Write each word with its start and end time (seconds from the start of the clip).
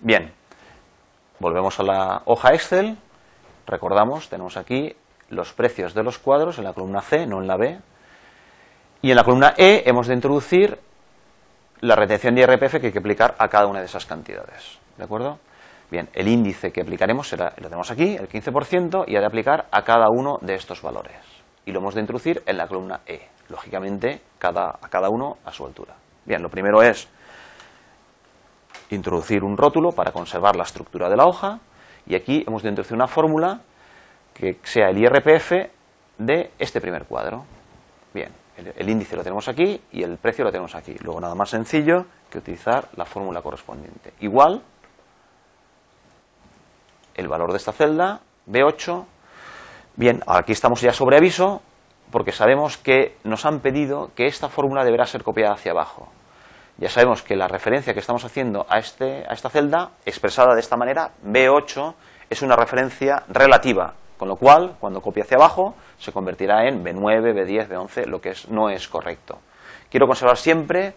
Bien, 0.00 0.32
volvemos 1.40 1.80
a 1.80 1.82
la 1.82 2.22
hoja 2.26 2.54
Excel. 2.54 2.96
Recordamos, 3.66 4.28
tenemos 4.28 4.56
aquí 4.56 4.94
los 5.28 5.52
precios 5.52 5.92
de 5.92 6.04
los 6.04 6.18
cuadros 6.18 6.58
en 6.58 6.64
la 6.64 6.72
columna 6.72 7.00
C, 7.00 7.26
no 7.26 7.40
en 7.40 7.48
la 7.48 7.56
B. 7.56 7.80
Y 9.02 9.10
en 9.10 9.16
la 9.16 9.24
columna 9.24 9.54
E 9.56 9.82
hemos 9.86 10.06
de 10.06 10.14
introducir 10.14 10.78
la 11.80 11.96
retención 11.96 12.36
de 12.36 12.42
IRPF 12.42 12.78
que 12.78 12.86
hay 12.86 12.92
que 12.92 13.00
aplicar 13.00 13.34
a 13.40 13.48
cada 13.48 13.66
una 13.66 13.80
de 13.80 13.86
esas 13.86 14.06
cantidades. 14.06 14.78
¿De 14.96 15.02
acuerdo? 15.02 15.40
Bien, 15.90 16.08
el 16.12 16.28
índice 16.28 16.70
que 16.70 16.82
aplicaremos 16.82 17.28
será, 17.28 17.54
lo 17.56 17.64
tenemos 17.64 17.90
aquí, 17.90 18.14
el 18.14 18.28
15%, 18.28 19.04
y 19.08 19.16
ha 19.16 19.20
de 19.20 19.26
aplicar 19.26 19.66
a 19.72 19.82
cada 19.82 20.10
uno 20.10 20.38
de 20.42 20.54
estos 20.54 20.80
valores. 20.80 21.18
Y 21.66 21.72
lo 21.72 21.80
hemos 21.80 21.94
de 21.94 22.02
introducir 22.02 22.44
en 22.46 22.56
la 22.56 22.68
columna 22.68 23.00
E. 23.04 23.20
Lógicamente, 23.48 24.20
cada, 24.38 24.78
a 24.80 24.88
cada 24.88 25.08
uno 25.08 25.38
a 25.44 25.50
su 25.50 25.66
altura. 25.66 25.94
Bien, 26.24 26.40
lo 26.40 26.50
primero 26.50 26.82
es 26.82 27.08
introducir 28.90 29.44
un 29.44 29.56
rótulo 29.56 29.90
para 29.92 30.12
conservar 30.12 30.56
la 30.56 30.64
estructura 30.64 31.08
de 31.08 31.16
la 31.16 31.26
hoja. 31.26 31.60
Y 32.06 32.14
aquí 32.14 32.44
hemos 32.46 32.62
de 32.62 32.70
introducir 32.70 32.96
una 32.96 33.06
fórmula 33.06 33.60
que 34.32 34.58
sea 34.62 34.88
el 34.88 34.98
IRPF 34.98 35.52
de 36.18 36.50
este 36.58 36.80
primer 36.80 37.04
cuadro. 37.04 37.44
Bien, 38.14 38.32
el, 38.56 38.88
índice 38.88 39.16
lo 39.16 39.22
tenemos 39.22 39.48
aquí 39.48 39.80
y 39.92 40.02
el 40.02 40.18
precio 40.18 40.44
lo 40.44 40.50
tenemos 40.50 40.74
aquí. 40.74 40.94
Luego 41.00 41.20
nada 41.20 41.34
más 41.34 41.50
sencillo 41.50 42.06
que 42.30 42.38
utilizar 42.38 42.88
la 42.96 43.04
fórmula 43.04 43.42
correspondiente. 43.42 44.12
Igual, 44.20 44.62
el 47.14 47.28
valor 47.28 47.50
de 47.50 47.58
esta 47.58 47.72
celda, 47.72 48.20
B8. 48.48 49.04
Bien, 49.96 50.22
aquí 50.26 50.52
estamos 50.52 50.80
ya 50.80 50.92
sobre 50.92 51.16
aviso 51.16 51.62
porque 52.10 52.32
sabemos 52.32 52.78
que 52.78 53.16
nos 53.24 53.44
han 53.44 53.60
pedido 53.60 54.10
que 54.14 54.26
esta 54.26 54.48
fórmula 54.48 54.84
deberá 54.84 55.04
ser 55.04 55.22
copiada 55.22 55.54
hacia 55.54 55.72
abajo. 55.72 56.08
Ya 56.78 56.88
sabemos 56.88 57.22
que 57.22 57.34
la 57.34 57.48
referencia 57.48 57.92
que 57.92 57.98
estamos 57.98 58.24
haciendo 58.24 58.64
a, 58.68 58.78
este, 58.78 59.24
a 59.28 59.32
esta 59.32 59.50
celda, 59.50 59.90
expresada 60.06 60.54
de 60.54 60.60
esta 60.60 60.76
manera, 60.76 61.10
B8, 61.26 61.94
es 62.30 62.42
una 62.42 62.54
referencia 62.54 63.24
relativa, 63.28 63.94
con 64.16 64.28
lo 64.28 64.36
cual, 64.36 64.76
cuando 64.78 65.00
copie 65.00 65.24
hacia 65.24 65.38
abajo, 65.38 65.74
se 65.98 66.12
convertirá 66.12 66.68
en 66.68 66.84
B9, 66.84 67.34
B10, 67.34 67.68
B11, 67.68 68.06
lo 68.06 68.20
que 68.20 68.32
no 68.50 68.70
es 68.70 68.86
correcto. 68.86 69.40
Quiero 69.90 70.06
conservar 70.06 70.36
siempre 70.36 70.94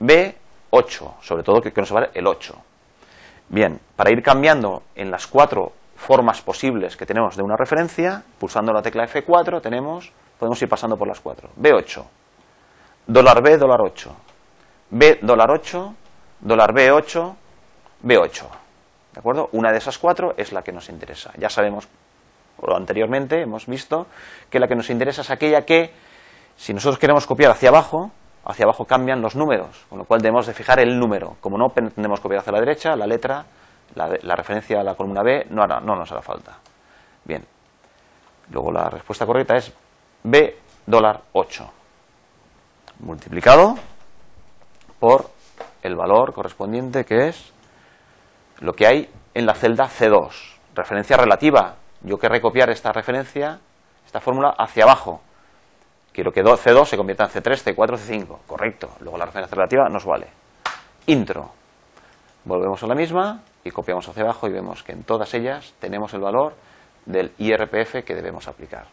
B8, 0.00 1.20
sobre 1.20 1.42
todo 1.42 1.60
que 1.60 1.72
conservar 1.72 2.10
el 2.14 2.26
8. 2.26 2.54
Bien, 3.50 3.80
para 3.96 4.10
ir 4.10 4.22
cambiando 4.22 4.82
en 4.94 5.10
las 5.10 5.26
cuatro 5.26 5.72
formas 5.94 6.40
posibles 6.40 6.96
que 6.96 7.04
tenemos 7.04 7.36
de 7.36 7.42
una 7.42 7.56
referencia, 7.58 8.22
pulsando 8.38 8.72
la 8.72 8.80
tecla 8.80 9.06
F4 9.06 9.60
tenemos, 9.60 10.10
podemos 10.38 10.60
ir 10.62 10.70
pasando 10.70 10.96
por 10.96 11.06
las 11.06 11.20
cuatro. 11.20 11.50
B8, 11.60 12.02
dólar 13.06 13.42
B, 13.42 13.58
dólar 13.58 13.80
8, 13.82 14.16
B, 14.92 15.20
dólar 15.22 15.50
8, 15.50 15.94
dólar 16.40 16.74
B8, 16.74 17.34
B8. 18.04 18.46
¿De 19.14 19.20
acuerdo? 19.20 19.48
Una 19.52 19.72
de 19.72 19.78
esas 19.78 19.96
cuatro 19.96 20.34
es 20.36 20.52
la 20.52 20.62
que 20.62 20.70
nos 20.70 20.90
interesa. 20.90 21.32
Ya 21.38 21.48
sabemos 21.48 21.88
anteriormente 22.76 23.40
hemos 23.40 23.66
visto 23.66 24.06
que 24.50 24.60
la 24.60 24.68
que 24.68 24.76
nos 24.76 24.90
interesa 24.90 25.22
es 25.22 25.30
aquella 25.30 25.64
que, 25.64 25.92
si 26.56 26.74
nosotros 26.74 26.98
queremos 26.98 27.26
copiar 27.26 27.50
hacia 27.50 27.70
abajo, 27.70 28.10
hacia 28.44 28.64
abajo 28.64 28.84
cambian 28.84 29.22
los 29.22 29.34
números, 29.34 29.84
con 29.88 29.98
lo 29.98 30.04
cual 30.04 30.20
debemos 30.20 30.46
de 30.46 30.52
fijar 30.52 30.78
el 30.78 30.98
número. 30.98 31.36
Como 31.40 31.56
no 31.56 31.70
pretendemos 31.70 32.20
copiar 32.20 32.40
hacia 32.40 32.52
la 32.52 32.60
derecha, 32.60 32.94
la 32.94 33.06
letra, 33.06 33.46
la, 33.94 34.36
referencia 34.36 34.80
a 34.80 34.84
la 34.84 34.94
columna 34.94 35.22
B 35.22 35.46
no, 35.48 35.66
no 35.66 35.96
nos 35.96 36.12
hará 36.12 36.20
falta. 36.20 36.58
Bien. 37.24 37.42
Luego 38.50 38.70
la 38.70 38.90
respuesta 38.90 39.24
correcta 39.24 39.56
es 39.56 39.72
B 40.22 40.58
dólar 40.86 41.22
8 41.32 41.72
multiplicado 43.02 43.76
por 45.02 45.30
el 45.82 45.96
valor 45.96 46.32
correspondiente 46.32 47.04
que 47.04 47.26
es 47.26 47.52
lo 48.60 48.72
que 48.72 48.86
hay 48.86 49.10
en 49.34 49.46
la 49.46 49.54
celda 49.54 49.88
C2, 49.88 50.30
referencia 50.76 51.16
relativa, 51.16 51.74
yo 52.02 52.18
querré 52.18 52.40
copiar 52.40 52.70
esta 52.70 52.92
referencia, 52.92 53.58
esta 54.06 54.20
fórmula, 54.20 54.54
hacia 54.56 54.84
abajo. 54.84 55.20
Quiero 56.12 56.30
que 56.30 56.44
C2 56.44 56.84
se 56.84 56.96
convierta 56.96 57.24
en 57.24 57.30
C3, 57.30 57.74
C4, 57.74 57.96
C5. 57.96 58.38
Correcto. 58.46 58.90
Luego 59.00 59.18
la 59.18 59.26
referencia 59.26 59.56
relativa 59.56 59.88
nos 59.88 60.04
vale. 60.04 60.28
Intro. 61.06 61.50
Volvemos 62.44 62.80
a 62.84 62.86
la 62.86 62.94
misma 62.94 63.42
y 63.64 63.72
copiamos 63.72 64.08
hacia 64.08 64.22
abajo 64.22 64.46
y 64.46 64.52
vemos 64.52 64.84
que 64.84 64.92
en 64.92 65.02
todas 65.02 65.34
ellas 65.34 65.74
tenemos 65.80 66.14
el 66.14 66.20
valor 66.20 66.54
del 67.06 67.32
IRPF 67.38 68.04
que 68.04 68.14
debemos 68.14 68.46
aplicar. 68.46 68.86